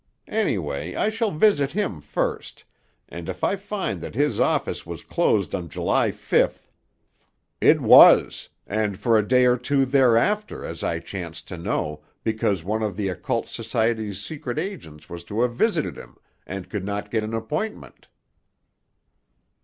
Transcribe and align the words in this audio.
Anyway, 0.33 0.95
I 0.95 1.09
shall 1.09 1.29
visit 1.29 1.73
him 1.73 2.01
first, 2.01 2.63
and, 3.07 3.29
if 3.29 3.43
I 3.43 3.55
find 3.55 4.01
that 4.01 4.15
his 4.15 4.39
office 4.39 4.83
was 4.83 5.03
closed 5.03 5.53
on 5.53 5.69
July 5.69 6.09
fifth—" 6.09 6.71
"It 7.61 7.79
was, 7.81 8.49
and 8.65 8.97
for 8.97 9.15
a 9.15 9.21
day 9.27 9.45
or 9.45 9.57
two 9.57 9.85
thereafter 9.85 10.65
as 10.65 10.83
I 10.83 10.97
chance 10.97 11.43
to 11.43 11.55
know, 11.55 12.01
because 12.23 12.63
one 12.63 12.81
of 12.81 12.97
the 12.97 13.09
occult 13.09 13.47
society's 13.47 14.19
secret 14.19 14.57
agents 14.57 15.07
was 15.07 15.23
to 15.25 15.41
have 15.43 15.53
visited 15.53 15.97
him, 15.97 16.15
and 16.47 16.67
could 16.71 16.83
not 16.83 17.11
get 17.11 17.23
an 17.23 17.35
appointment." 17.35 18.07